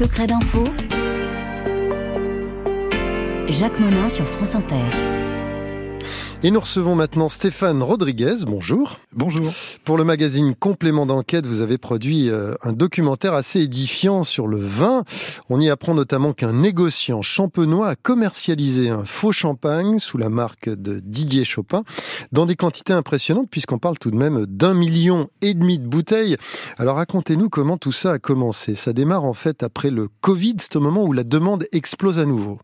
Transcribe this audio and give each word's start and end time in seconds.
secrets 0.00 0.26
d'info. 0.26 0.64
Jacques 3.50 3.78
Monin 3.78 4.08
sur 4.08 4.24
France 4.24 4.54
Inter. 4.54 5.09
Et 6.42 6.50
nous 6.50 6.60
recevons 6.60 6.94
maintenant 6.94 7.28
Stéphane 7.28 7.82
Rodriguez. 7.82 8.36
Bonjour. 8.46 8.98
Bonjour. 9.12 9.52
Pour 9.84 9.98
le 9.98 10.04
magazine 10.04 10.54
Complément 10.54 11.04
d'enquête, 11.04 11.46
vous 11.46 11.60
avez 11.60 11.76
produit 11.76 12.30
euh, 12.30 12.54
un 12.62 12.72
documentaire 12.72 13.34
assez 13.34 13.60
édifiant 13.60 14.24
sur 14.24 14.46
le 14.46 14.58
vin. 14.58 15.04
On 15.50 15.60
y 15.60 15.68
apprend 15.68 15.92
notamment 15.92 16.32
qu'un 16.32 16.54
négociant 16.54 17.20
champenois 17.20 17.88
a 17.88 17.94
commercialisé 17.94 18.88
un 18.88 19.04
faux 19.04 19.32
champagne 19.32 19.98
sous 19.98 20.16
la 20.16 20.30
marque 20.30 20.70
de 20.70 21.00
Didier 21.00 21.44
Chopin 21.44 21.82
dans 22.32 22.46
des 22.46 22.56
quantités 22.56 22.94
impressionnantes 22.94 23.50
puisqu'on 23.50 23.78
parle 23.78 23.98
tout 23.98 24.10
de 24.10 24.16
même 24.16 24.46
d'un 24.46 24.72
million 24.72 25.28
et 25.42 25.52
demi 25.52 25.78
de 25.78 25.86
bouteilles. 25.86 26.38
Alors 26.78 26.96
racontez-nous 26.96 27.50
comment 27.50 27.76
tout 27.76 27.92
ça 27.92 28.12
a 28.12 28.18
commencé. 28.18 28.76
Ça 28.76 28.94
démarre 28.94 29.24
en 29.24 29.34
fait 29.34 29.62
après 29.62 29.90
le 29.90 30.08
Covid, 30.22 30.56
c'est 30.58 30.76
au 30.76 30.80
moment 30.80 31.04
où 31.04 31.12
la 31.12 31.24
demande 31.24 31.66
explose 31.72 32.18
à 32.18 32.24
nouveau. 32.24 32.60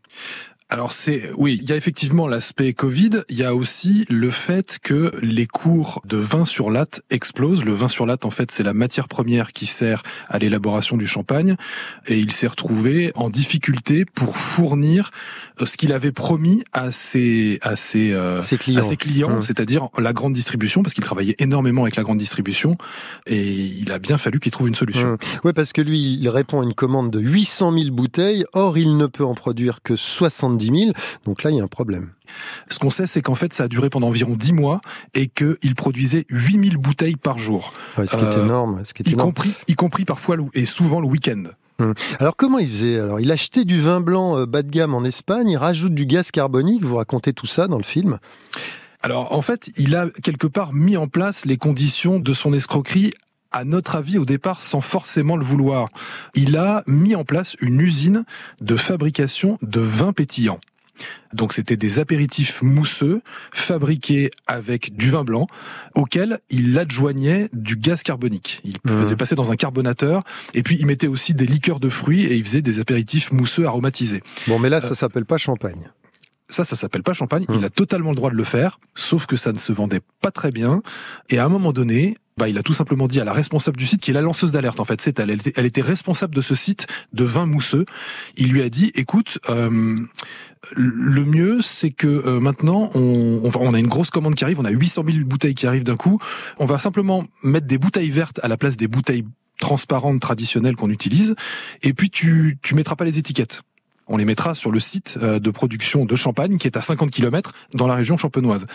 Alors 0.68 0.90
c'est 0.90 1.30
oui, 1.36 1.60
il 1.62 1.68
y 1.68 1.72
a 1.72 1.76
effectivement 1.76 2.26
l'aspect 2.26 2.72
Covid, 2.72 3.22
il 3.28 3.36
y 3.36 3.44
a 3.44 3.54
aussi 3.54 4.04
le 4.10 4.32
fait 4.32 4.80
que 4.82 5.12
les 5.22 5.46
cours 5.46 6.02
de 6.04 6.16
vin 6.16 6.44
sur 6.44 6.70
latte 6.70 7.02
explosent. 7.08 7.64
Le 7.64 7.72
vin 7.72 7.86
sur 7.86 8.04
latte 8.04 8.24
en 8.24 8.30
fait, 8.30 8.50
c'est 8.50 8.64
la 8.64 8.72
matière 8.72 9.06
première 9.06 9.52
qui 9.52 9.66
sert 9.66 10.02
à 10.28 10.40
l'élaboration 10.40 10.96
du 10.96 11.06
champagne 11.06 11.54
et 12.08 12.18
il 12.18 12.32
s'est 12.32 12.48
retrouvé 12.48 13.12
en 13.14 13.30
difficulté 13.30 14.04
pour 14.04 14.36
fournir 14.36 15.12
euh, 15.60 15.66
ce 15.66 15.76
qu'il 15.76 15.92
avait 15.92 16.10
promis 16.10 16.64
à 16.72 16.90
ses 16.90 17.60
à 17.62 17.76
ses, 17.76 18.10
euh, 18.10 18.42
clients, 18.42 18.80
à 18.80 18.82
ses 18.82 18.96
clients 18.96 19.38
mmh. 19.38 19.42
c'est-à-dire 19.42 19.88
la 19.96 20.12
grande 20.12 20.32
distribution 20.32 20.82
parce 20.82 20.94
qu'il 20.94 21.04
travaillait 21.04 21.36
énormément 21.38 21.82
avec 21.82 21.94
la 21.94 22.02
grande 22.02 22.18
distribution 22.18 22.76
et 23.26 23.52
il 23.52 23.92
a 23.92 24.00
bien 24.00 24.18
fallu 24.18 24.40
qu'il 24.40 24.50
trouve 24.50 24.66
une 24.66 24.74
solution. 24.74 25.12
Mmh. 25.12 25.18
Oui, 25.44 25.52
parce 25.52 25.72
que 25.72 25.80
lui, 25.80 26.18
il 26.20 26.28
répond 26.28 26.60
à 26.60 26.64
une 26.64 26.74
commande 26.74 27.12
de 27.12 27.20
800 27.20 27.72
000 27.78 27.90
bouteilles, 27.92 28.44
or 28.52 28.78
il 28.78 28.96
ne 28.96 29.06
peut 29.06 29.24
en 29.24 29.34
produire 29.34 29.78
que 29.84 29.94
60 29.94 30.55
70 30.56 30.84
000. 30.86 30.92
Donc 31.24 31.42
là, 31.42 31.50
il 31.50 31.56
y 31.56 31.60
a 31.60 31.64
un 31.64 31.68
problème. 31.68 32.10
Ce 32.68 32.78
qu'on 32.78 32.90
sait, 32.90 33.06
c'est 33.06 33.22
qu'en 33.22 33.34
fait, 33.34 33.52
ça 33.52 33.64
a 33.64 33.68
duré 33.68 33.90
pendant 33.90 34.08
environ 34.08 34.34
10 34.34 34.52
mois 34.52 34.80
et 35.14 35.28
qu'il 35.28 35.74
produisait 35.74 36.26
8000 36.30 36.76
bouteilles 36.76 37.16
par 37.16 37.38
jour. 37.38 37.72
ce 37.96 38.02
qui 38.02 38.16
est 38.16 38.18
euh, 38.18 38.44
énorme. 38.44 38.82
Ce 38.84 38.94
qui 38.94 39.02
est 39.02 39.10
y, 39.10 39.16
Compris, 39.16 39.54
y 39.68 39.74
compris 39.74 40.04
parfois 40.04 40.36
et 40.54 40.64
souvent 40.64 41.00
le 41.00 41.06
week-end. 41.06 41.44
Hum. 41.78 41.92
Alors 42.20 42.36
comment 42.36 42.58
il 42.58 42.68
faisait? 42.68 42.98
Alors 42.98 43.20
il 43.20 43.30
achetait 43.30 43.66
du 43.66 43.78
vin 43.78 44.00
blanc 44.00 44.38
euh, 44.38 44.46
bas 44.46 44.62
de 44.62 44.70
gamme 44.70 44.94
en 44.94 45.04
Espagne, 45.04 45.50
il 45.50 45.58
rajoute 45.58 45.94
du 45.94 46.06
gaz 46.06 46.30
carbonique, 46.30 46.82
vous 46.82 46.96
racontez 46.96 47.34
tout 47.34 47.46
ça 47.46 47.68
dans 47.68 47.76
le 47.76 47.84
film 47.84 48.18
alors 49.02 49.32
en 49.32 49.40
fait, 49.42 49.70
il 49.76 49.94
a 49.94 50.06
quelque 50.24 50.48
part 50.48 50.72
mis 50.72 50.96
en 50.96 51.06
place 51.06 51.44
les 51.44 51.56
conditions 51.58 52.18
de 52.18 52.32
son 52.32 52.52
escroquerie 52.52 53.12
à 53.56 53.64
notre 53.64 53.96
avis, 53.96 54.18
au 54.18 54.26
départ, 54.26 54.60
sans 54.60 54.82
forcément 54.82 55.34
le 55.34 55.44
vouloir. 55.44 55.88
Il 56.34 56.58
a 56.58 56.84
mis 56.86 57.14
en 57.14 57.24
place 57.24 57.56
une 57.62 57.80
usine 57.80 58.24
de 58.60 58.76
fabrication 58.76 59.58
de 59.62 59.80
vins 59.80 60.12
pétillants. 60.12 60.60
Donc 61.32 61.54
c'était 61.54 61.78
des 61.78 61.98
apéritifs 61.98 62.60
mousseux 62.60 63.22
fabriqués 63.52 64.30
avec 64.46 64.94
du 64.96 65.10
vin 65.10 65.24
blanc 65.24 65.46
auquel 65.94 66.38
il 66.50 66.78
adjoignait 66.78 67.48
du 67.54 67.76
gaz 67.76 68.02
carbonique. 68.02 68.60
Il 68.64 68.76
mmh. 68.84 68.88
faisait 68.88 69.16
passer 69.16 69.34
dans 69.34 69.50
un 69.50 69.56
carbonateur 69.56 70.22
et 70.54 70.62
puis 70.62 70.76
il 70.78 70.86
mettait 70.86 71.06
aussi 71.06 71.34
des 71.34 71.46
liqueurs 71.46 71.80
de 71.80 71.88
fruits 71.88 72.24
et 72.24 72.34
il 72.34 72.44
faisait 72.44 72.62
des 72.62 72.78
apéritifs 72.78 73.30
mousseux 73.32 73.66
aromatisés. 73.66 74.22
Bon 74.48 74.58
mais 74.58 74.70
là 74.70 74.80
ça 74.80 74.92
euh, 74.92 74.94
s'appelle 74.94 75.26
pas 75.26 75.36
champagne. 75.36 75.90
Ça, 76.48 76.64
ça 76.64 76.76
s'appelle 76.76 77.02
pas 77.02 77.12
champagne. 77.12 77.44
Il 77.48 77.58
mmh. 77.58 77.64
a 77.64 77.70
totalement 77.70 78.10
le 78.10 78.16
droit 78.16 78.30
de 78.30 78.36
le 78.36 78.44
faire, 78.44 78.78
sauf 78.94 79.26
que 79.26 79.36
ça 79.36 79.52
ne 79.52 79.58
se 79.58 79.72
vendait 79.72 80.00
pas 80.22 80.30
très 80.30 80.52
bien. 80.52 80.80
Et 81.28 81.38
à 81.38 81.44
un 81.44 81.48
moment 81.48 81.72
donné, 81.72 82.16
bah, 82.38 82.50
il 82.50 82.58
a 82.58 82.62
tout 82.62 82.74
simplement 82.74 83.08
dit 83.08 83.18
à 83.18 83.24
la 83.24 83.32
responsable 83.32 83.78
du 83.78 83.86
site, 83.86 84.02
qui 84.02 84.10
est 84.10 84.14
la 84.14 84.20
lanceuse 84.20 84.52
d'alerte 84.52 84.78
en 84.78 84.84
fait, 84.84 85.00
c'est 85.00 85.18
elle, 85.18 85.30
elle 85.56 85.66
était, 85.66 85.80
responsable 85.80 86.34
de 86.34 86.42
ce 86.42 86.54
site 86.54 86.86
de 87.14 87.24
vin 87.24 87.46
mousseux. 87.46 87.86
Il 88.36 88.52
lui 88.52 88.62
a 88.62 88.68
dit, 88.68 88.92
écoute, 88.94 89.38
euh, 89.48 89.96
le 90.74 91.24
mieux 91.24 91.62
c'est 91.62 91.90
que 91.90 92.06
euh, 92.06 92.38
maintenant 92.38 92.90
on, 92.94 93.40
on, 93.42 93.74
a 93.74 93.78
une 93.78 93.86
grosse 93.86 94.10
commande 94.10 94.34
qui 94.34 94.44
arrive, 94.44 94.60
on 94.60 94.66
a 94.66 94.70
800 94.70 95.04
000 95.10 95.24
bouteilles 95.24 95.54
qui 95.54 95.66
arrivent 95.66 95.84
d'un 95.84 95.96
coup, 95.96 96.18
on 96.58 96.66
va 96.66 96.78
simplement 96.78 97.24
mettre 97.42 97.66
des 97.66 97.78
bouteilles 97.78 98.10
vertes 98.10 98.38
à 98.42 98.48
la 98.48 98.58
place 98.58 98.76
des 98.76 98.88
bouteilles 98.88 99.24
transparentes 99.58 100.20
traditionnelles 100.20 100.76
qu'on 100.76 100.90
utilise, 100.90 101.36
et 101.82 101.94
puis 101.94 102.10
tu 102.10 102.58
tu 102.60 102.74
mettras 102.74 102.96
pas 102.96 103.06
les 103.06 103.18
étiquettes. 103.18 103.62
On 104.08 104.16
les 104.16 104.24
mettra 104.24 104.54
sur 104.54 104.70
le 104.70 104.78
site 104.78 105.18
euh, 105.20 105.40
de 105.40 105.50
production 105.50 106.04
de 106.04 106.16
champagne 106.16 106.58
qui 106.58 106.68
est 106.68 106.76
à 106.76 106.80
50 106.80 107.10
km 107.10 107.52
dans 107.74 107.86
la 107.86 107.94
région 107.94 108.16
champenoise. 108.16 108.66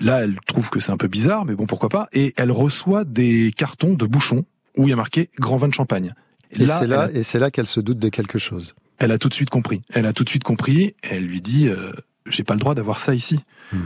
Là, 0.00 0.22
elle 0.22 0.38
trouve 0.46 0.70
que 0.70 0.80
c'est 0.80 0.92
un 0.92 0.96
peu 0.96 1.08
bizarre, 1.08 1.44
mais 1.44 1.54
bon, 1.54 1.66
pourquoi 1.66 1.88
pas. 1.88 2.08
Et 2.12 2.34
elle 2.36 2.52
reçoit 2.52 3.04
des 3.04 3.52
cartons 3.56 3.94
de 3.94 4.06
bouchons 4.06 4.44
où 4.76 4.84
il 4.84 4.90
y 4.90 4.92
a 4.92 4.96
marqué 4.96 5.30
Grand 5.38 5.56
Vin 5.56 5.68
de 5.68 5.74
Champagne. 5.74 6.12
Et 6.52 6.66
c'est 6.66 6.86
là, 6.86 7.08
et 7.12 7.22
c'est 7.22 7.38
là 7.38 7.50
qu'elle 7.50 7.66
se 7.66 7.80
doute 7.80 7.98
de 7.98 8.08
quelque 8.08 8.38
chose. 8.38 8.74
Elle 8.98 9.12
a 9.12 9.18
tout 9.18 9.28
de 9.28 9.34
suite 9.34 9.50
compris. 9.50 9.82
Elle 9.92 10.06
a 10.06 10.12
tout 10.12 10.24
de 10.24 10.28
suite 10.28 10.44
compris. 10.44 10.94
Elle 11.02 11.24
lui 11.24 11.40
dit 11.40 11.68
euh, 11.68 11.92
J'ai 12.26 12.44
pas 12.44 12.54
le 12.54 12.60
droit 12.60 12.74
d'avoir 12.74 13.00
ça 13.00 13.14
ici. 13.14 13.40
Hmm. 13.72 13.80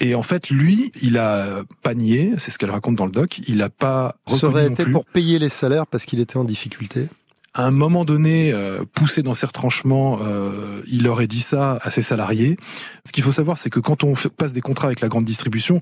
Et 0.00 0.14
en 0.14 0.22
fait, 0.22 0.48
lui, 0.48 0.92
il 1.02 1.18
a 1.18 1.62
pas 1.82 1.94
nié, 1.94 2.32
c'est 2.38 2.50
ce 2.50 2.58
qu'elle 2.58 2.70
raconte 2.70 2.96
dans 2.96 3.04
le 3.04 3.12
doc, 3.12 3.38
il 3.46 3.60
a 3.60 3.68
pas 3.68 4.16
reconnu 4.24 4.40
Ça 4.40 4.46
aurait 4.48 4.66
été 4.66 4.86
pour 4.86 5.04
payer 5.04 5.38
les 5.38 5.50
salaires 5.50 5.86
parce 5.86 6.06
qu'il 6.06 6.20
était 6.20 6.38
en 6.38 6.44
difficulté 6.44 7.08
à 7.54 7.66
un 7.66 7.70
moment 7.70 8.04
donné, 8.04 8.52
euh, 8.52 8.84
poussé 8.92 9.22
dans 9.22 9.34
ses 9.34 9.46
retranchements, 9.46 10.18
euh, 10.22 10.82
il 10.86 11.08
aurait 11.08 11.26
dit 11.26 11.40
ça 11.40 11.78
à 11.82 11.90
ses 11.90 12.02
salariés. 12.02 12.56
Ce 13.04 13.12
qu'il 13.12 13.24
faut 13.24 13.32
savoir, 13.32 13.58
c'est 13.58 13.70
que 13.70 13.80
quand 13.80 14.04
on 14.04 14.14
passe 14.36 14.52
des 14.52 14.60
contrats 14.60 14.86
avec 14.86 15.00
la 15.00 15.08
grande 15.08 15.24
distribution, 15.24 15.80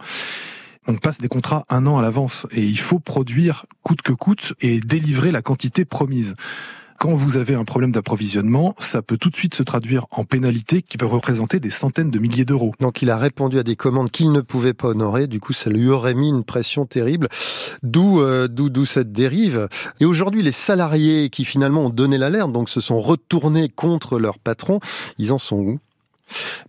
on 0.86 0.96
passe 0.96 1.18
des 1.18 1.28
contrats 1.28 1.66
un 1.68 1.86
an 1.86 1.98
à 1.98 2.02
l'avance 2.02 2.46
et 2.50 2.62
il 2.62 2.78
faut 2.78 2.98
produire 2.98 3.66
coûte 3.82 4.00
que 4.00 4.12
coûte 4.12 4.54
et 4.60 4.80
délivrer 4.80 5.30
la 5.30 5.42
quantité 5.42 5.84
promise 5.84 6.34
quand 6.98 7.14
vous 7.14 7.36
avez 7.36 7.54
un 7.54 7.64
problème 7.64 7.92
d'approvisionnement, 7.92 8.74
ça 8.78 9.02
peut 9.02 9.16
tout 9.16 9.30
de 9.30 9.36
suite 9.36 9.54
se 9.54 9.62
traduire 9.62 10.06
en 10.10 10.24
pénalités 10.24 10.82
qui 10.82 10.96
peuvent 10.96 11.12
représenter 11.12 11.60
des 11.60 11.70
centaines 11.70 12.10
de 12.10 12.18
milliers 12.18 12.44
d'euros. 12.44 12.72
Donc 12.80 13.02
il 13.02 13.10
a 13.10 13.16
répondu 13.16 13.58
à 13.58 13.62
des 13.62 13.76
commandes 13.76 14.10
qu'il 14.10 14.32
ne 14.32 14.40
pouvait 14.40 14.74
pas 14.74 14.88
honorer, 14.88 15.28
du 15.28 15.38
coup 15.38 15.52
ça 15.52 15.70
lui 15.70 15.88
aurait 15.88 16.14
mis 16.14 16.28
une 16.28 16.42
pression 16.42 16.86
terrible, 16.86 17.28
d'où 17.84 18.20
euh, 18.20 18.48
d'où 18.48 18.84
cette 18.84 19.12
dérive. 19.12 19.68
Et 20.00 20.04
aujourd'hui 20.04 20.42
les 20.42 20.52
salariés 20.52 21.30
qui 21.30 21.44
finalement 21.44 21.86
ont 21.86 21.90
donné 21.90 22.18
l'alerte, 22.18 22.52
donc 22.52 22.68
se 22.68 22.80
sont 22.80 22.98
retournés 22.98 23.68
contre 23.68 24.18
leur 24.18 24.40
patron, 24.40 24.80
ils 25.18 25.32
en 25.32 25.38
sont 25.38 25.56
où? 25.56 25.78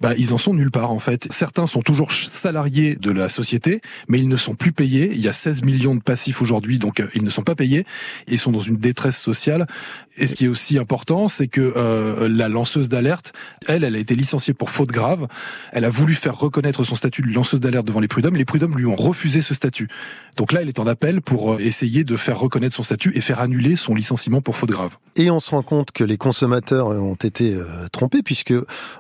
Bah, 0.01 0.13
ils 0.17 0.33
en 0.33 0.37
sont 0.37 0.53
nulle 0.53 0.71
part 0.71 0.91
en 0.91 0.99
fait. 0.99 1.27
Certains 1.31 1.67
sont 1.67 1.81
toujours 1.81 2.11
salariés 2.11 2.95
de 2.95 3.11
la 3.11 3.29
société, 3.29 3.81
mais 4.07 4.19
ils 4.19 4.27
ne 4.27 4.37
sont 4.37 4.55
plus 4.55 4.71
payés. 4.71 5.11
Il 5.13 5.21
y 5.21 5.27
a 5.27 5.33
16 5.33 5.63
millions 5.63 5.95
de 5.95 6.01
passifs 6.01 6.41
aujourd'hui, 6.41 6.77
donc 6.77 6.99
euh, 6.99 7.07
ils 7.15 7.23
ne 7.23 7.29
sont 7.29 7.43
pas 7.43 7.55
payés. 7.55 7.85
Ils 8.27 8.39
sont 8.39 8.51
dans 8.51 8.59
une 8.59 8.77
détresse 8.77 9.17
sociale. 9.17 9.67
Et 10.17 10.27
ce 10.27 10.35
qui 10.35 10.45
est 10.45 10.49
aussi 10.49 10.77
important, 10.77 11.27
c'est 11.27 11.47
que 11.47 11.61
euh, 11.75 12.27
la 12.29 12.49
lanceuse 12.49 12.89
d'alerte, 12.89 13.33
elle, 13.67 13.83
elle 13.83 13.95
a 13.95 13.99
été 13.99 14.15
licenciée 14.15 14.53
pour 14.53 14.69
faute 14.69 14.89
grave. 14.89 15.27
Elle 15.71 15.85
a 15.85 15.89
voulu 15.89 16.15
faire 16.15 16.37
reconnaître 16.37 16.83
son 16.83 16.95
statut 16.95 17.21
de 17.21 17.33
lanceuse 17.33 17.59
d'alerte 17.59 17.85
devant 17.85 17.99
les 17.99 18.07
prud'hommes. 18.07 18.35
Les 18.35 18.45
prud'hommes 18.45 18.77
lui 18.77 18.85
ont 18.85 18.95
refusé 18.95 19.41
ce 19.41 19.53
statut. 19.53 19.87
Donc 20.37 20.51
là, 20.51 20.61
elle 20.61 20.69
est 20.69 20.79
en 20.79 20.87
appel 20.87 21.21
pour 21.21 21.53
euh, 21.53 21.59
essayer 21.59 22.03
de 22.03 22.17
faire 22.17 22.39
reconnaître 22.39 22.75
son 22.75 22.83
statut 22.83 23.11
et 23.15 23.21
faire 23.21 23.39
annuler 23.39 23.75
son 23.75 23.95
licenciement 23.95 24.41
pour 24.41 24.55
faute 24.55 24.69
grave. 24.69 24.97
Et 25.15 25.29
on 25.29 25.39
se 25.39 25.51
rend 25.51 25.63
compte 25.63 25.91
que 25.91 26.03
les 26.03 26.17
consommateurs 26.17 26.87
ont 26.87 27.15
été 27.15 27.57
trompés 27.91 28.23
puisque 28.23 28.53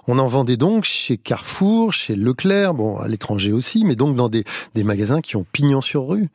on 0.07 0.19
en 0.19 0.27
vend 0.27 0.43
donc 0.57 0.83
chez 0.83 1.17
Carrefour, 1.17 1.93
chez 1.93 2.15
Leclerc, 2.15 2.73
bon, 2.73 2.97
à 2.97 3.07
l'étranger 3.07 3.51
aussi, 3.51 3.85
mais 3.85 3.95
donc 3.95 4.15
dans 4.15 4.29
des, 4.29 4.43
magasins 4.75 5.21
qui 5.21 5.35
ont 5.35 5.45
pignon 5.51 5.81
sur 5.81 6.07
rue. 6.07 6.29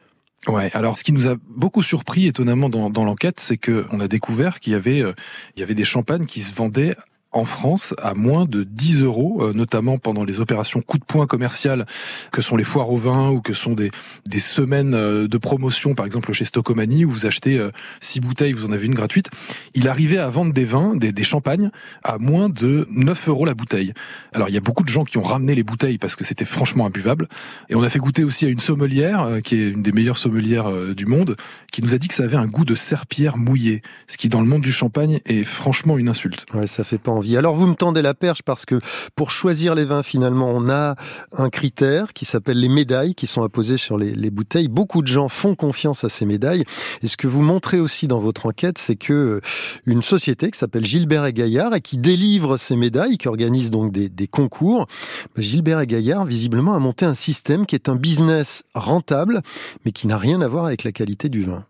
Ouais. 0.46 0.70
Alors, 0.74 0.98
ce 0.98 1.04
qui 1.04 1.12
nous 1.12 1.26
a 1.26 1.36
beaucoup 1.48 1.82
surpris, 1.82 2.26
étonnamment, 2.26 2.68
dans, 2.68 2.90
dans 2.90 3.04
l'enquête, 3.04 3.40
c'est 3.40 3.56
que 3.56 3.86
on 3.90 4.00
a 4.00 4.08
découvert 4.08 4.60
qu'il 4.60 4.74
y 4.74 4.76
avait, 4.76 5.00
euh, 5.00 5.14
il 5.56 5.60
y 5.60 5.62
avait 5.62 5.74
des 5.74 5.86
champagnes 5.86 6.26
qui 6.26 6.42
se 6.42 6.54
vendaient 6.54 6.96
en 7.34 7.44
France 7.44 7.94
à 8.00 8.14
moins 8.14 8.46
de 8.46 8.62
10 8.62 9.02
euros, 9.02 9.42
euh, 9.42 9.52
notamment 9.52 9.98
pendant 9.98 10.24
les 10.24 10.40
opérations 10.40 10.80
coup 10.80 10.98
de 10.98 11.04
poing 11.04 11.26
commerciales 11.26 11.84
que 12.30 12.40
sont 12.40 12.56
les 12.56 12.64
foires 12.64 12.90
au 12.90 12.96
vin 12.96 13.30
ou 13.30 13.40
que 13.40 13.52
sont 13.52 13.72
des, 13.72 13.90
des 14.26 14.38
semaines 14.38 14.94
euh, 14.94 15.28
de 15.28 15.38
promotion, 15.38 15.94
par 15.94 16.06
exemple 16.06 16.32
chez 16.32 16.44
Stocomanie, 16.44 17.04
où 17.04 17.10
vous 17.10 17.26
achetez 17.26 17.60
6 18.00 18.18
euh, 18.18 18.22
bouteilles, 18.22 18.52
vous 18.52 18.64
en 18.66 18.72
avez 18.72 18.86
une 18.86 18.94
gratuite. 18.94 19.30
Il 19.74 19.88
arrivait 19.88 20.18
à 20.18 20.28
vendre 20.28 20.52
des 20.52 20.64
vins, 20.64 20.94
des, 20.94 21.12
des 21.12 21.24
champagnes, 21.24 21.70
à 22.04 22.18
moins 22.18 22.48
de 22.48 22.86
9 22.90 23.28
euros 23.28 23.44
la 23.44 23.54
bouteille. 23.54 23.92
Alors 24.32 24.48
il 24.48 24.54
y 24.54 24.58
a 24.58 24.60
beaucoup 24.60 24.84
de 24.84 24.88
gens 24.88 25.04
qui 25.04 25.18
ont 25.18 25.22
ramené 25.22 25.56
les 25.56 25.64
bouteilles 25.64 25.98
parce 25.98 26.14
que 26.14 26.24
c'était 26.24 26.44
franchement 26.44 26.86
imbuvable. 26.86 27.28
Et 27.68 27.74
on 27.74 27.82
a 27.82 27.90
fait 27.90 27.98
goûter 27.98 28.22
aussi 28.22 28.46
à 28.46 28.48
une 28.48 28.60
sommelière, 28.60 29.40
qui 29.42 29.56
est 29.56 29.70
une 29.70 29.82
des 29.82 29.92
meilleures 29.92 30.18
sommelières 30.18 30.70
du 30.94 31.06
monde, 31.06 31.36
qui 31.72 31.82
nous 31.82 31.94
a 31.94 31.98
dit 31.98 32.06
que 32.06 32.14
ça 32.14 32.22
avait 32.22 32.36
un 32.36 32.46
goût 32.46 32.64
de 32.64 32.76
serpillère 32.76 33.36
mouillée, 33.36 33.82
ce 34.06 34.16
qui 34.16 34.28
dans 34.28 34.40
le 34.40 34.46
monde 34.46 34.62
du 34.62 34.72
champagne 34.72 35.18
est 35.26 35.42
franchement 35.42 35.98
une 35.98 36.08
insulte. 36.08 36.46
Ouais, 36.54 36.68
ça 36.68 36.84
fait 36.84 36.98
pas. 36.98 37.12
Alors 37.36 37.54
vous 37.54 37.66
me 37.66 37.74
tendez 37.74 38.02
la 38.02 38.14
perche 38.14 38.42
parce 38.42 38.64
que 38.66 38.78
pour 39.16 39.30
choisir 39.30 39.74
les 39.74 39.84
vins, 39.84 40.02
finalement, 40.02 40.50
on 40.50 40.68
a 40.68 40.96
un 41.36 41.50
critère 41.50 42.12
qui 42.12 42.24
s'appelle 42.24 42.58
les 42.58 42.68
médailles 42.68 43.14
qui 43.14 43.26
sont 43.26 43.42
apposées 43.42 43.76
sur 43.76 43.98
les, 43.98 44.14
les, 44.14 44.30
bouteilles. 44.30 44.68
Beaucoup 44.68 45.02
de 45.02 45.06
gens 45.06 45.28
font 45.28 45.54
confiance 45.54 46.04
à 46.04 46.08
ces 46.08 46.26
médailles. 46.26 46.64
Et 47.02 47.06
ce 47.06 47.16
que 47.16 47.26
vous 47.26 47.42
montrez 47.42 47.80
aussi 47.80 48.06
dans 48.06 48.20
votre 48.20 48.46
enquête, 48.46 48.78
c'est 48.78 48.96
que 48.96 49.12
euh, 49.12 49.40
une 49.86 50.02
société 50.02 50.50
qui 50.50 50.58
s'appelle 50.58 50.84
Gilbert 50.84 51.26
et 51.26 51.32
Gaillard 51.32 51.74
et 51.74 51.80
qui 51.80 51.98
délivre 51.98 52.56
ces 52.56 52.76
médailles, 52.76 53.18
qui 53.18 53.28
organise 53.28 53.70
donc 53.70 53.92
des, 53.92 54.08
des 54.08 54.26
concours, 54.26 54.86
bah, 55.34 55.42
Gilbert 55.42 55.80
et 55.80 55.86
Gaillard 55.86 56.24
visiblement 56.24 56.74
a 56.74 56.78
monté 56.78 57.04
un 57.04 57.14
système 57.14 57.66
qui 57.66 57.74
est 57.74 57.88
un 57.88 57.96
business 57.96 58.62
rentable, 58.74 59.42
mais 59.84 59.92
qui 59.92 60.06
n'a 60.06 60.18
rien 60.18 60.40
à 60.40 60.48
voir 60.48 60.66
avec 60.66 60.84
la 60.84 60.92
qualité 60.92 61.28
du 61.28 61.42
vin. 61.42 61.64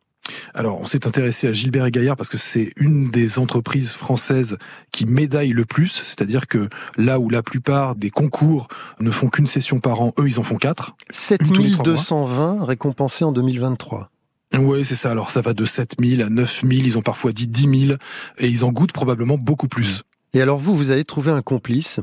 Alors, 0.56 0.80
on 0.80 0.84
s'est 0.84 1.04
intéressé 1.06 1.48
à 1.48 1.52
Gilbert 1.52 1.84
et 1.84 1.90
Gaillard 1.90 2.16
parce 2.16 2.28
que 2.28 2.38
c'est 2.38 2.72
une 2.76 3.10
des 3.10 3.40
entreprises 3.40 3.90
françaises 3.90 4.56
qui 4.92 5.04
médaille 5.04 5.50
le 5.50 5.64
plus, 5.64 5.88
c'est-à-dire 5.88 6.46
que 6.46 6.68
là 6.96 7.18
où 7.18 7.28
la 7.28 7.42
plupart 7.42 7.96
des 7.96 8.10
concours 8.10 8.68
ne 9.00 9.10
font 9.10 9.28
qu'une 9.28 9.48
session 9.48 9.80
par 9.80 10.00
an, 10.00 10.14
eux, 10.16 10.28
ils 10.28 10.38
en 10.38 10.44
font 10.44 10.56
quatre. 10.56 10.94
7220 11.10 12.64
récompensés 12.64 13.24
en 13.24 13.32
2023. 13.32 14.10
Oui, 14.56 14.84
c'est 14.84 14.94
ça. 14.94 15.10
Alors 15.10 15.32
ça 15.32 15.40
va 15.40 15.54
de 15.54 15.64
7000 15.64 16.22
à 16.22 16.28
9000, 16.28 16.86
ils 16.86 16.98
ont 16.98 17.02
parfois 17.02 17.32
dit 17.32 17.48
10 17.48 17.86
000, 17.86 17.98
et 18.38 18.46
ils 18.46 18.64
en 18.64 18.70
goûtent 18.70 18.92
probablement 18.92 19.36
beaucoup 19.36 19.66
plus. 19.66 20.04
Et 20.34 20.40
alors 20.40 20.58
vous, 20.58 20.76
vous 20.76 20.90
avez 20.90 21.04
trouvé 21.04 21.32
un 21.32 21.42
complice, 21.42 21.98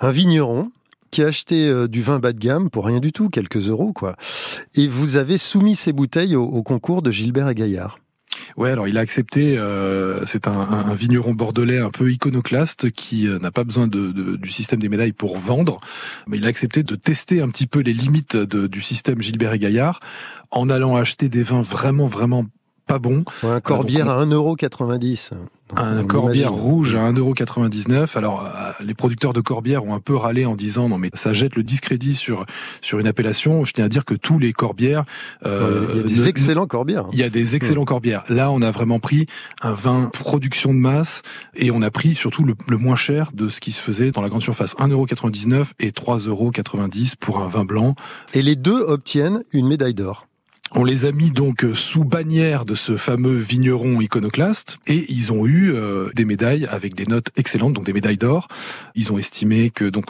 un 0.00 0.10
vigneron, 0.10 0.70
qui 1.10 1.22
a 1.22 1.26
acheté 1.26 1.68
euh, 1.68 1.88
du 1.88 2.02
vin 2.02 2.18
bas 2.18 2.32
de 2.32 2.38
gamme 2.38 2.70
pour 2.70 2.86
rien 2.86 3.00
du 3.00 3.12
tout, 3.12 3.28
quelques 3.28 3.68
euros, 3.68 3.92
quoi. 3.92 4.16
Et 4.74 4.86
vous 4.88 5.16
avez 5.16 5.38
soumis 5.38 5.76
ces 5.76 5.92
bouteilles 5.92 6.36
au, 6.36 6.62
concours 6.62 7.02
de 7.02 7.10
Gilbert 7.10 7.48
et 7.48 7.54
Gaillard. 7.54 7.98
Ouais, 8.56 8.70
alors 8.70 8.86
il 8.86 8.98
a 8.98 9.00
accepté. 9.00 9.56
Euh, 9.58 10.24
c'est 10.26 10.46
un, 10.46 10.94
vigneron 10.94 11.34
bordelais 11.34 11.78
un 11.78 11.90
peu 11.90 12.10
iconoclaste 12.10 12.90
qui 12.90 13.26
euh, 13.26 13.38
n'a 13.38 13.50
pas 13.50 13.64
besoin 13.64 13.88
du 13.88 14.50
système 14.50 14.80
des 14.80 14.88
médailles 14.88 15.12
pour 15.12 15.38
vendre, 15.38 15.76
mais 16.26 16.38
il 16.38 16.44
a 16.44 16.48
accepté 16.48 16.82
de 16.82 16.94
tester 16.94 17.40
un 17.40 17.48
petit 17.48 17.66
peu 17.66 17.80
les 17.80 17.92
limites 17.92 18.36
du 18.36 18.82
système 18.82 19.20
Gilbert 19.22 19.54
et 19.54 19.58
Gaillard 19.58 20.00
en 20.50 20.68
allant 20.70 20.96
acheter 20.96 21.28
des 21.28 21.42
vins 21.42 21.62
vraiment 21.62 22.06
vraiment 22.06 22.46
pas 22.88 22.98
bons. 22.98 23.24
un 23.44 23.60
corbière 23.60 24.08
à 24.08 24.24
1,90€. 24.24 25.34
Un 25.76 26.04
corbière 26.04 26.52
rouge 26.52 26.94
à 26.94 27.12
1,99€. 27.12 28.16
Alors, 28.16 28.44
euh, 28.44 28.70
les 28.82 28.94
producteurs 28.94 29.34
de 29.34 29.40
corbières 29.40 29.84
ont 29.84 29.94
un 29.94 30.00
peu 30.00 30.16
râlé 30.16 30.46
en 30.46 30.54
disant 30.54 30.88
non 30.88 30.96
mais 30.96 31.10
ça 31.12 31.34
jette 31.34 31.56
le 31.56 31.62
discrédit 31.62 32.14
sur 32.14 32.46
sur 32.80 32.98
une 32.98 33.06
appellation. 33.06 33.64
Je 33.66 33.72
tiens 33.72 33.84
à 33.84 33.88
dire 33.88 34.06
que 34.06 34.14
tous 34.14 34.38
les 34.38 34.52
corbières, 34.52 35.04
euh, 35.44 35.86
il 35.92 35.96
y 35.98 36.00
a 36.00 36.02
des 36.04 36.28
excellents 36.28 36.66
corbières. 36.66 37.06
Il 37.12 37.18
y 37.18 37.22
a 37.22 37.28
des 37.28 37.54
excellents 37.54 37.84
corbières. 37.84 38.24
Là, 38.30 38.50
on 38.50 38.62
a 38.62 38.70
vraiment 38.70 38.98
pris 38.98 39.26
un 39.62 39.72
vin 39.72 40.10
production 40.12 40.72
de 40.72 40.78
masse 40.78 41.20
et 41.54 41.70
on 41.70 41.82
a 41.82 41.90
pris 41.90 42.14
surtout 42.14 42.44
le, 42.44 42.54
le 42.66 42.76
moins 42.78 42.96
cher 42.96 43.30
de 43.34 43.50
ce 43.50 43.60
qui 43.60 43.72
se 43.72 43.80
faisait 43.80 44.10
dans 44.10 44.22
la 44.22 44.30
grande 44.30 44.42
surface. 44.42 44.74
1,99€ 44.76 45.72
et 45.80 45.90
3,90€ 45.90 47.16
pour 47.20 47.40
un 47.40 47.48
vin 47.48 47.66
blanc. 47.66 47.94
Et 48.32 48.40
les 48.40 48.56
deux 48.56 48.80
obtiennent 48.80 49.44
une 49.52 49.68
médaille 49.68 49.94
d'or. 49.94 50.27
On 50.72 50.84
les 50.84 51.06
a 51.06 51.12
mis 51.12 51.30
donc 51.30 51.64
sous 51.74 52.04
bannière 52.04 52.66
de 52.66 52.74
ce 52.74 52.98
fameux 52.98 53.36
vigneron 53.36 54.02
iconoclaste 54.02 54.78
et 54.86 55.10
ils 55.10 55.32
ont 55.32 55.46
eu 55.46 55.72
euh, 55.72 56.10
des 56.14 56.26
médailles 56.26 56.66
avec 56.66 56.94
des 56.94 57.06
notes 57.06 57.30
excellentes, 57.36 57.72
donc 57.72 57.86
des 57.86 57.94
médailles 57.94 58.18
d'or. 58.18 58.48
Ils 58.94 59.10
ont 59.10 59.18
estimé 59.18 59.70
que 59.70 59.86
donc 59.86 60.06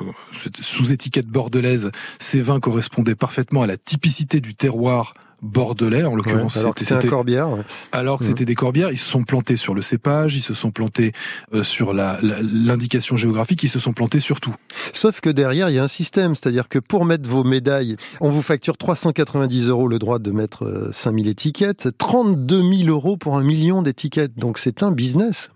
sous 0.60 0.92
étiquette 0.92 1.28
bordelaise, 1.28 1.92
ces 2.18 2.42
vins 2.42 2.58
correspondaient 2.58 3.14
parfaitement 3.14 3.62
à 3.62 3.68
la 3.68 3.76
typicité 3.76 4.40
du 4.40 4.56
terroir 4.56 5.12
bordelais 5.42 6.04
en 6.04 6.14
l'occurrence 6.14 6.56
alors 6.56 6.74
c'était 6.76 6.94
un 6.94 7.08
corbière 7.08 7.48
alors 7.92 8.18
que 8.18 8.24
c'était 8.24 8.44
des 8.44 8.54
corbières 8.54 8.90
ils 8.90 8.98
se 8.98 9.08
sont 9.08 9.22
plantés 9.22 9.56
sur 9.56 9.74
le 9.74 9.82
cépage 9.82 10.36
ils 10.36 10.42
se 10.42 10.54
sont 10.54 10.70
plantés 10.70 11.12
euh, 11.54 11.62
sur 11.62 11.92
l'indication 11.92 13.16
géographique 13.16 13.62
ils 13.62 13.68
se 13.68 13.78
sont 13.78 13.92
plantés 13.92 14.20
sur 14.20 14.40
tout. 14.40 14.54
Sauf 14.92 15.20
que 15.20 15.30
derrière 15.30 15.68
il 15.68 15.74
y 15.74 15.78
a 15.78 15.84
un 15.84 15.88
système 15.88 16.34
c'est-à-dire 16.34 16.68
que 16.68 16.78
pour 16.78 17.04
mettre 17.04 17.28
vos 17.28 17.44
médailles 17.44 17.96
on 18.20 18.30
vous 18.30 18.42
facture 18.42 18.76
390 18.76 19.68
euros 19.68 19.88
le 19.88 19.98
droit 19.98 20.18
de 20.18 20.30
mettre 20.30 20.90
5000 20.92 21.26
euh, 21.26 21.30
étiquettes 21.30 21.88
32 21.98 22.62
000 22.84 22.90
euros 22.90 23.16
pour 23.16 23.36
un 23.36 23.42
million 23.42 23.82
d'étiquettes. 23.82 24.36
Donc 24.36 24.58
c'est 24.58 24.82
un 24.82 24.90
business 24.90 25.50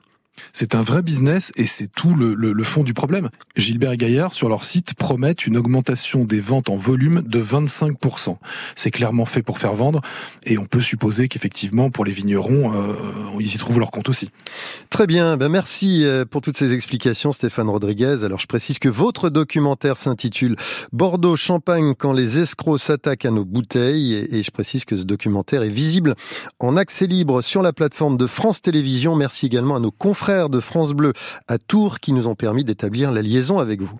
c'est 0.53 0.75
un 0.75 0.83
vrai 0.83 1.03
business 1.03 1.53
et 1.57 1.67
c'est 1.67 1.89
tout 1.89 2.15
le, 2.15 2.65
fond 2.65 2.83
du 2.83 2.95
problème. 2.95 3.29
Gilbert 3.57 3.93
et 3.93 3.97
Gaillard, 3.97 4.33
sur 4.33 4.49
leur 4.49 4.65
site, 4.65 4.95
promettent 4.95 5.47
une 5.47 5.57
augmentation 5.57 6.25
des 6.25 6.41
ventes 6.41 6.69
en 6.69 6.77
volume 6.77 7.23
de 7.23 7.43
25%. 7.43 8.37
C'est 8.77 8.91
clairement 8.91 9.25
fait 9.25 9.43
pour 9.43 9.59
faire 9.59 9.75
vendre 9.75 10.01
et 10.45 10.59
on 10.59 10.67
peut 10.67 10.81
supposer 10.81 11.29
qu'effectivement, 11.29 11.91
pour 11.91 12.05
les 12.05 12.13
vignerons, 12.13 12.73
euh, 12.75 12.95
ils 13.41 13.55
y 13.55 13.59
trouvent 13.59 13.79
leur 13.79 13.91
compte 13.91 14.09
aussi. 14.09 14.31
Très 14.91 15.07
bien, 15.07 15.37
ben 15.37 15.49
merci 15.49 16.05
euh, 16.05 16.25
pour 16.25 16.41
toutes 16.41 16.57
ces 16.57 16.73
explications 16.73 17.33
Stéphane 17.33 17.69
Rodriguez. 17.69 18.25
Alors 18.25 18.39
je 18.39 18.47
précise 18.47 18.79
que 18.79 18.89
votre 18.89 19.31
documentaire 19.31 19.97
s'intitule 19.97 20.57
Bordeaux 20.93 21.37
Champagne 21.37 21.95
quand 21.99 22.13
les 22.13 22.39
escrocs 22.39 22.81
s'attaquent 22.81 23.27
à 23.27 23.31
nos 23.31 23.45
bouteilles 23.45 24.15
et 24.31 24.43
je 24.43 24.51
précise 24.51 24.85
que 24.85 24.97
ce 24.97 25.03
documentaire 25.03 25.63
est 25.63 25.69
visible 25.69 26.15
en 26.59 26.77
accès 26.77 27.07
libre 27.07 27.43
sur 27.43 27.63
la 27.63 27.73
plateforme 27.73 28.17
de 28.17 28.27
France 28.27 28.63
Télévisions. 28.63 29.17
Merci 29.17 29.47
également 29.47 29.77
à 29.77 29.81
nos 29.81 29.91
confrères 29.91 30.22
frères 30.23 30.49
de 30.49 30.61
France 30.61 30.93
Bleu 30.93 31.15
à 31.49 31.59
Tours 31.59 31.99
qui 31.99 32.13
nous 32.13 32.29
ont 32.29 32.37
permis 32.37 32.63
d'établir 32.63 33.11
la 33.11 33.23
liaison 33.23 33.59
avec 33.59 33.81
vous. 33.83 33.99